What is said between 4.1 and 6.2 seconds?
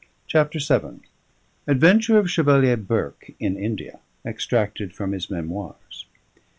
Extracted from his Memoirs